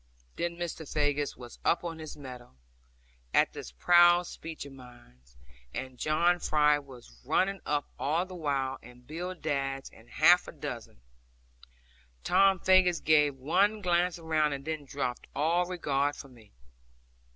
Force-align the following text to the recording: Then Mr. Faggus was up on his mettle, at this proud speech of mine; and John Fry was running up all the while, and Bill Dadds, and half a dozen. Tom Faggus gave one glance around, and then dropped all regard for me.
Then 0.35 0.57
Mr. 0.57 0.83
Faggus 0.91 1.37
was 1.37 1.59
up 1.63 1.83
on 1.83 1.99
his 1.99 2.17
mettle, 2.17 2.55
at 3.35 3.53
this 3.53 3.71
proud 3.71 4.23
speech 4.25 4.65
of 4.65 4.73
mine; 4.73 5.21
and 5.75 5.99
John 5.99 6.39
Fry 6.39 6.79
was 6.79 7.21
running 7.23 7.61
up 7.67 7.87
all 7.99 8.25
the 8.25 8.33
while, 8.33 8.79
and 8.81 9.05
Bill 9.05 9.35
Dadds, 9.35 9.91
and 9.93 10.09
half 10.09 10.47
a 10.47 10.53
dozen. 10.53 11.01
Tom 12.23 12.57
Faggus 12.59 12.99
gave 12.99 13.35
one 13.35 13.79
glance 13.83 14.17
around, 14.17 14.53
and 14.53 14.65
then 14.65 14.85
dropped 14.85 15.27
all 15.35 15.67
regard 15.67 16.15
for 16.15 16.29
me. 16.29 16.51